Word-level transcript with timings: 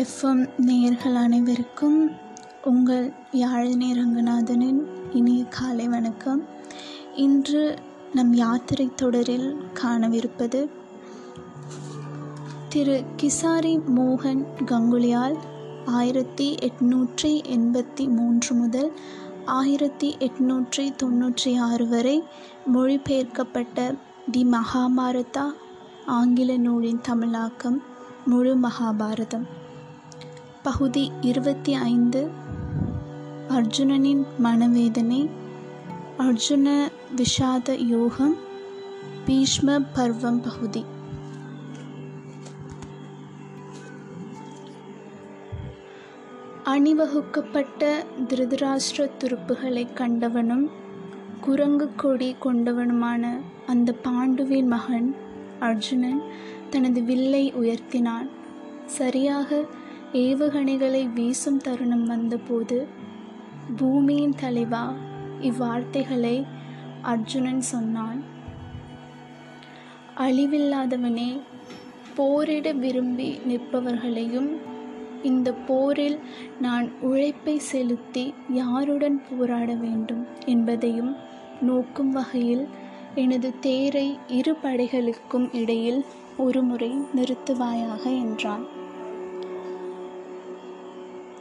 FM 0.00 0.48
நேயர்கள் 0.56 1.14
அனைவருக்கும் 1.14 2.10
உங்கள் 2.64 3.12
யாழினி 3.32 3.88
ரங்கநாதனின் 3.98 4.80
இனிய 5.12 5.44
காலை 5.44 5.88
வணக்கம். 5.88 6.42
இன்று 7.14 7.78
நம் 8.12 8.32
யாத்திரை 8.32 8.90
தொடரில் 8.94 9.56
காணவிருப்பது 9.82 10.60
திரு 12.68 13.04
கிசாரி 13.22 13.74
மோகன் 13.96 14.44
கங்குலியால் 14.64 15.36
ஆயிரத்தி 15.84 16.54
எட்நூற்றி 16.60 17.32
எண்பத்தி 17.56 18.08
மூன்று 18.08 18.54
முதல் 18.54 18.92
ஆயிரத்தி 19.44 20.16
எட்நூற்றி 20.18 20.86
தொண்ணூற்றி 21.02 21.58
ஆறு 21.58 21.88
வரை 21.88 22.22
மொழிபெயர்க்கப்பட்ட 22.74 23.94
தி 24.30 24.44
மகாபாரதா 24.44 25.46
ஆங்கில 26.06 26.56
நூலின் 26.56 27.00
தமிழாக்கம் 27.00 27.82
முழு 28.26 28.54
மகாபாரதம். 28.56 29.64
பகுதி 30.66 31.12
இருபத்தி 31.20 31.74
ஐந்து. 31.74 32.30
அர்ஜுனனின் 33.48 34.24
மனவேதனை. 34.38 35.30
அர்ஜுன 36.18 36.88
விஷாத 37.16 37.84
யோகம். 37.86 38.36
பீஷ்ம 39.26 39.86
பர்வம் 39.94 40.40
பகுதி. 40.40 40.84
அணிவகுக்கப்பட்ட 46.64 48.04
திருதராஷ்டிர 48.28 49.10
துருப்புகளை 49.18 49.92
கண்டவனும் 49.92 50.70
குரங்கு 51.40 51.90
கொடி 51.96 52.36
கொண்டவனுமான 52.44 53.40
அந்த 53.66 53.94
பாண்டுவின் 54.04 54.66
மகன் 54.66 55.14
அர்ஜுனன் 55.60 56.22
தனது 56.70 57.02
வில்லை 57.02 57.52
உயர்த்தினான். 57.52 58.28
சரியாக 58.86 59.64
ஏவுகணைகளை 60.12 61.12
வீசும் 61.12 61.56
தருணம் 61.56 62.06
வந்தபோது 62.06 62.86
பூமியின் 63.76 64.34
தலைவா 64.40 64.92
இவ்வார்த்தைகளை 65.40 66.44
அர்ஜுனன் 67.02 67.60
சொன்னான். 67.60 68.22
அழிவில்லாதவனே 70.16 71.40
போரிட 72.16 72.72
விரும்பி 72.72 73.38
நிற்பவர்களையும் 73.48 74.56
இந்த 75.22 75.52
போரில் 75.52 76.18
நான் 76.60 76.90
உழைப்பை 77.00 77.58
செலுத்தி 77.58 78.34
யாருடன் 78.48 79.22
போராட 79.30 79.74
வேண்டும் 79.74 80.26
என்பதையும் 80.46 81.16
நோக்கும் 81.60 82.10
வகையில் 82.10 82.66
எனது 83.14 83.58
தேரை 83.60 84.18
இரு 84.28 84.56
படைகளுக்கும் 84.62 85.54
இடையில் 85.54 86.04
ஒருமுறை 86.36 86.92
நிறுத்துவாயாக 87.16 88.04
என்றான். 88.04 88.84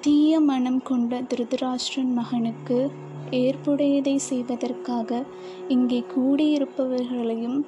தீய 0.05 0.39
மனம் 0.39 0.83
கொண்ட 0.83 1.21
திருதராஷ்டிரன் 1.21 2.13
மகனுக்கு 2.13 2.91
ஏற்புடையதை 3.31 4.15
செய்வதற்காக 4.15 5.23
இங்கே 5.67 6.03
கூடியிருப்பவர்களையும் 6.17 7.65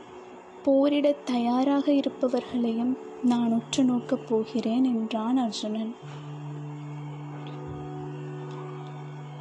போரிட 0.63 1.11
தயாராக 1.11 1.91
இருப்பவர்களையும் 1.91 2.97
நான் 3.23 3.51
உற்று 3.51 3.83
நோக்கப் 3.83 4.27
போகிறேன் 4.29 4.83
என்றான் 4.83 5.37
அர்ஜுனன். 5.37 5.95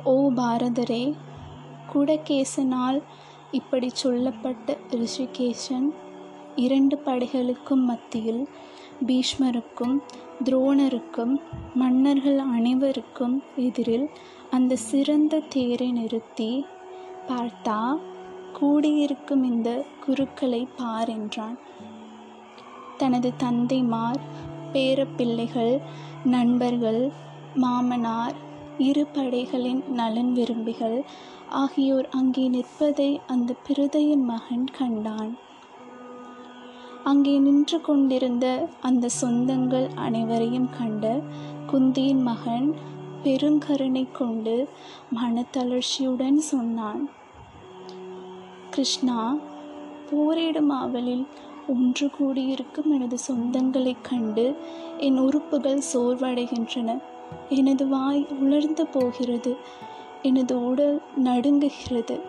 ஓ 0.05 0.31
பாரதரே 0.31 1.15
குடகேசனால் 1.95 3.03
இப்படி 3.51 3.89
சொல்லப்பட்ட 3.89 4.77
ரிஷிகேசன் 4.91 5.95
இரண்டு 6.57 6.97
படைகளுக்கும் 7.05 7.85
மத்தியில் 7.85 8.43
பீஷ்மருக்கும் 9.07 9.97
துரோணருக்கும் 10.45 11.35
மன்னர்கள் 11.75 12.39
அனைவருக்கும் 12.39 13.43
எதிரில் 13.57 14.07
அந்த 14.51 14.77
சிறந்த 14.77 15.43
தேரை 15.49 15.93
நிறுத்தி 15.93 16.67
பார்த்தா 17.29 17.81
கூடியிருக்கும் 18.61 19.45
இந்த 19.45 19.71
குருக்களை 20.07 20.67
பார் 20.77 21.09
என்றான். 21.09 21.57
தனது 22.97 23.31
தந்தைமார் 23.39 24.21
பேரப்பிள்ளைகள் 24.73 25.81
நண்பர்கள் 26.25 27.03
மாமனார் 27.55 28.37
இரு 28.79 29.07
படைகளின் 29.13 29.83
நலன் 29.91 30.33
விரும்பிகள் 30.33 31.05
ஆகியோர் 31.49 32.09
அங்கே 32.09 32.49
நிற்பதை 32.49 33.21
அந்த 33.27 33.55
பிருதையின் 33.67 34.25
மகன் 34.25 34.67
கண்டான். 34.79 35.33
அங்கே 37.07 37.39
நின்று 37.39 37.81
கொண்டிருந்த 37.81 38.69
அந்த 38.81 39.09
சொந்தங்கள் 39.21 39.89
அனைவரையும் 39.95 40.69
கண்ட 40.79 41.21
குந்தியின் 41.73 42.23
மகன் 42.23 42.75
பெருங்கருணை 43.25 44.07
கொண்டு 44.13 44.69
மனத்தளர்ச்சியுடன் 45.15 46.37
சொன்னான் 46.37 47.11
கிருஷ்ணா 48.71 49.37
போரிடும் 50.11 50.71
ஆவலில் 50.71 51.27
ஒன்று 51.69 52.11
கூடியிருக்கும் 52.21 52.91
எனது 52.91 53.17
சொந்தங்களைக் 53.29 54.03
கண்டு 54.03 54.57
என் 54.99 55.19
உறுப்புகள் 55.19 55.83
சோர்வடைகின்றன. 55.95 56.99
எனது 57.49 57.89
வாய் 57.89 58.27
உலர்ந்து 58.41 58.87
போகிறது. 58.87 59.57
எனது 60.23 60.65
உடல் 60.65 61.03
நடுங்குகிறது. 61.25 62.21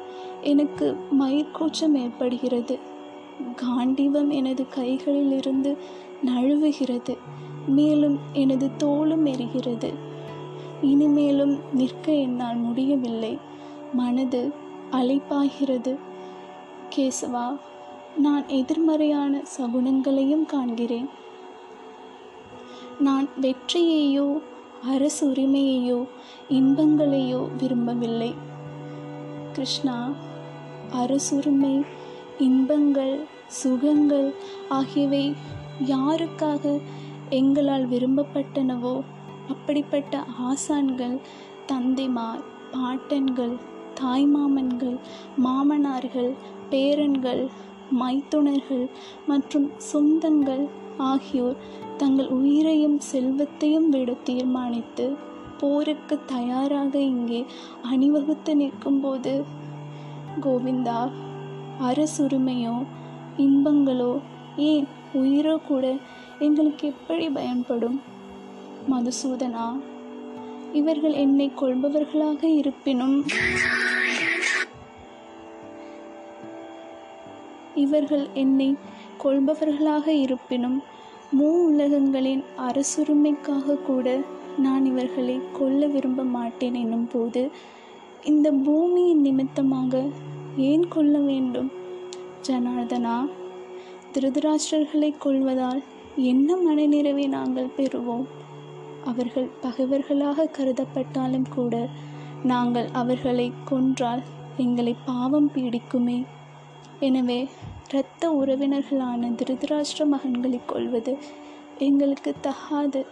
எனக்கு 0.42 0.98
மயிர்கூச்சம் 1.20 1.94
ஏற்படுகிறது. 1.94 2.96
காண்டிவம் 3.56 4.30
எனது 4.30 4.70
கைகளில் 4.70 5.32
இருந்து 5.32 5.78
நழுவுகிறது 6.26 7.18
மேலும் 7.68 8.20
எனது 8.34 8.70
தோலும் 8.78 9.26
எரிகிறது. 9.26 9.94
இனிமேலும் 10.82 11.60
நிற்க 11.74 12.12
என்னால் 12.12 12.56
முடியவில்லை. 12.56 13.38
மனது 13.94 14.52
அலைப்பாகிறது 14.92 15.96
கேசவா 16.96 17.58
நான் 18.18 18.48
எதிர்மறையான 18.48 19.44
சகுனங்களையும் 19.58 20.46
காண்கிறேன். 20.54 21.10
நான் 23.00 23.28
வெற்றியையோ 23.42 24.42
அரசு 24.84 25.28
உரிமையையோ 25.28 26.08
இன்பங்களையோ 26.50 27.48
விரும்பவில்லை. 27.58 28.34
கிருஷ்ணா 29.54 30.12
அரசுரிமை 30.92 31.84
இன்பங்கள் 32.40 33.16
சுகங்கள் 33.48 34.28
ஆகியவை 34.70 35.36
யாருக்காக 35.86 36.82
எங்களால் 37.30 37.88
விரும்பப்பட்டனவோ 37.88 38.96
அப்படிப்பட்ட 39.50 40.24
ஆசான்கள் 40.50 41.20
தந்தைமார் 41.68 42.44
பாட்டன்கள் 42.72 43.56
தாய்மாமன்கள் 44.02 44.98
மாமனார்கள் 45.44 46.32
பேரன்கள் 46.70 47.44
மைத்துணர்கள் 48.00 48.86
மற்றும் 49.28 49.72
சொந்தங்கள் 49.94 50.66
ஆகியோர் 50.98 51.58
தங்கள் 51.98 52.28
உயிரையும் 52.28 53.00
செல்வத்தையும் 53.12 53.90
விட 53.90 54.14
தீர்மானித்து 54.24 55.06
போருக்கு 55.58 56.20
தயாராக 56.26 57.00
இங்கே 57.00 57.46
அணிவகுத்து 57.90 58.56
நிற்கும்போது 58.56 59.34
கோவிந்தா 60.42 61.00
அரசுரிமையோ 61.84 62.86
இன்பங்களோ 63.38 64.20
ஏன் 64.56 64.88
உயிரோ 65.14 65.58
கூட 65.68 65.96
எங்களுக்கு 66.40 66.88
எப்படி 66.88 67.30
பயன்படும்? 67.30 68.02
மதுசூதனா 68.92 69.80
இவர்கள் 70.74 71.14
என்னை 71.14 71.52
கொள்பவர்களாக 71.62 72.44
இருப்பினும் 72.44 73.26
இவர்கள் 77.76 78.28
என்னை 78.34 78.76
கொள்பவர்களாக 79.24 80.08
இருப்பினும் 80.08 80.82
மூ 81.38 81.50
உலகங்களின் 81.68 82.44
அரசுரிமைக்காக 82.58 83.84
கூட 83.84 84.20
நான் 84.58 84.86
இவர்களை 84.86 85.40
கொல்ல 85.54 85.88
விரும்ப 85.88 86.24
மாட்டேன் 86.24 86.74
என்னும் 86.74 87.08
போது 87.12 87.52
இந்த 88.24 88.52
பூமியின் 88.52 89.22
நிமித்தமாக 89.22 90.04
ஏன் 90.58 90.88
கொல்ல 90.88 91.20
வேண்டும்? 91.20 91.72
ஜனார்தனா 92.48 93.30
திருதராஷ்டிரர்களை 94.14 95.18
கொள்வதால் 95.18 95.84
என்ன 96.16 96.56
மனநிறைவை 96.56 97.28
நாங்கள் 97.28 97.76
பெறுவோம்? 97.78 98.26
அவர்கள் 99.04 99.50
பகைவர்களாக 99.62 100.50
கருதப்பட்டாலும் 100.58 101.50
கூட 101.50 101.90
நாங்கள் 102.44 102.88
அவர்களை 102.92 103.52
கொன்றால் 103.66 104.22
எங்களை 104.58 104.96
பாவம் 105.06 105.52
பீடிக்குமே. 105.56 106.26
எனவே 107.00 107.48
இரத்த 107.90 108.30
உறவினர்களான 108.30 109.36
திருதராஷ்டிர 109.36 110.06
மகன்களை 110.12 110.60
கொள்வது 110.66 111.18
எங்களுக்கு 111.78 112.34
தகாது. 112.42 113.06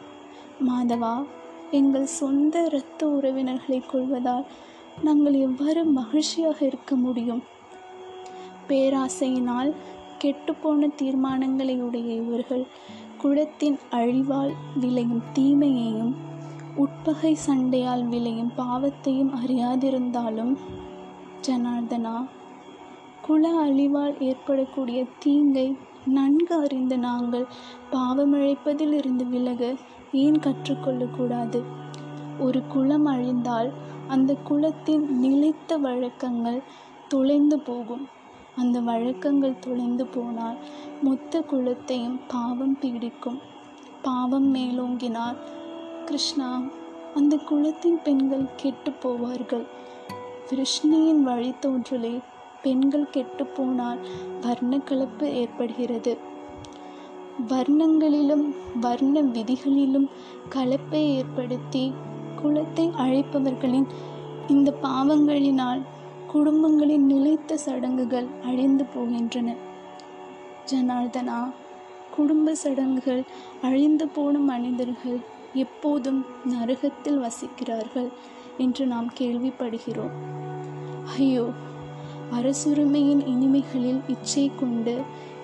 மாதவா 0.67 1.25
எங்கள் 1.71 2.05
சொந்த 2.05 2.63
இரத்த 2.65 3.07
உறவினர்களை 3.07 3.81
கொள்வதால் 3.85 4.45
நாங்கள் 5.03 5.33
எவ்வாறு 5.33 5.85
மகிழ்ச்சியாக 5.85 6.65
இருக்க 6.65 6.95
முடியும்? 6.95 7.43
பேராசையினால் 8.67 9.73
கெட்டுப்போன 10.23 10.89
தீர்மானங்களை 10.95 11.81
உடைய 11.81 12.13
இவர்கள் 12.13 12.65
குளத்தின் 13.17 13.77
அழிவால் 13.91 14.53
விளையும் 14.79 15.21
தீமையையும் 15.33 16.15
உட்பகை 16.75 17.37
சண்டையால் 17.47 18.07
விளையும் 18.07 18.51
பாவத்தையும் 18.57 19.31
அறியாதிருந்தாலும் 19.35 20.57
ஜனார்தனா 21.41 22.25
குல 23.21 23.49
அழிவால் 23.49 24.19
ஏற்படக்கூடிய 24.19 25.05
தீங்கை 25.19 25.77
நன்கு 26.05 26.55
அறிந்த 26.55 26.95
நாங்கள் 26.95 27.45
பாவமழைப்பதில் 27.91 28.93
இருந்து 28.93 29.25
விலக 29.25 29.75
ஏன் 30.11 30.39
கற்றுக்கொள்ளக்கூடாது? 30.39 31.63
ஒரு 32.39 32.67
குளம் 32.67 33.05
அழிந்தால் 33.05 33.71
அந்த 34.07 34.35
குளத்தின் 34.49 35.07
நிலைத்த 35.07 35.77
வழக்கங்கள் 35.77 36.61
தொலைந்து 37.07 37.59
போகும். 37.59 38.07
அந்த 38.55 38.79
வழக்கங்கள் 38.79 39.59
தொலைந்து 39.59 40.05
போனால் 40.05 40.57
மொத்த 41.01 41.39
குலத்தையும் 41.39 42.19
பாவம் 42.27 42.77
பீடிக்கும். 42.81 43.39
பாவம் 44.01 44.55
மேலோங்கினால் 44.55 45.35
கிருஷ்ணா 46.05 46.61
அந்த 47.15 47.37
குலத்தின் 47.37 48.01
பெண்கள் 48.03 48.47
கெட்டு 48.55 48.91
போவார்கள். 48.91 49.65
கிருஷ்ணியின் 50.45 51.27
வழித்தோன்றலே 51.27 52.21
பெண்கள் 52.61 53.09
கெட்டுப்போனால் 53.13 53.97
வர்ணக்கலப்பு 54.41 55.33
ஏற்படுகிறது. 55.33 56.17
வர்ணங்களிலும் 57.47 58.55
வர்ண 58.81 59.21
விதிகளிலும் 59.21 60.09
கலப்பை 60.55 61.01
ஏற்படுத்தி 61.15 61.93
குலத்தை 62.45 62.85
அழைப்பவர்களின் 62.97 63.87
இந்த 64.47 64.73
பாவங்களினால் 64.83 65.81
குடும்பங்களின் 66.33 67.05
நிலைத்த 67.05 67.57
சடங்குகள் 67.57 68.27
அழிந்து 68.43 68.85
போகின்றன. 68.95 69.55
ஜனார்தனா 70.71 71.39
குடும்ப 72.15 72.55
சடங்குகள் 72.55 73.23
அழிந்து 73.61 74.07
போன 74.07 74.37
மனிதர்கள் 74.39 75.19
எப்போதும் 75.53 76.25
நரகத்தில் 76.45 77.19
வசிக்கிறார்கள் 77.19 78.09
என்று 78.57 78.85
நாம் 78.85 79.09
கேள்விப்படுகிறோம். 79.19 80.15
ஐயோ 81.17 81.45
அரசுரிமையின் 82.33 83.23
இனிமைகளில் 83.27 84.01
இச்சை 84.07 84.51
கொண்டு 84.59 84.95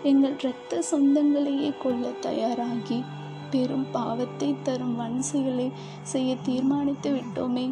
எங்கள் 0.04 0.38
இரத்த 0.40 0.82
சொந்தங்களையே 0.92 1.72
கொல்ல 1.82 2.08
தயாராகி 2.20 3.04
பெரும் 3.52 3.86
பாவத்தை 3.92 4.56
தரும் 4.64 5.00
வன்சிகளை 5.00 5.72
செய்ய 6.02 6.36
தீர்மானித்து 6.44 7.12
விட்டோமே. 7.12 7.72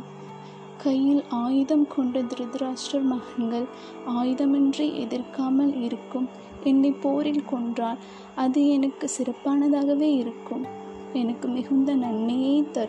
கையில் 0.77 1.23
ஆயுதம் 1.29 1.87
கொண்ட 1.87 2.21
திருதராஷ்டர் 2.21 3.01
மகன்கள் 3.01 3.65
ஆயுதமின்றி 4.07 4.87
எதிர்க்காமல் 4.95 5.81
இருக்கும். 5.81 6.27
என்னை 6.63 6.91
போரில் 6.91 7.45
கொன்றால் 7.45 7.97
அது 8.35 8.67
எனக்கு 8.67 9.09
சிறப்பானதாகவே 9.17 10.09
இருக்கும். 10.15 10.65
எனக்கு 11.13 11.47
மிகுந்த 11.47 11.93
நன்மையை 11.93 12.65
தரும். 12.71 12.87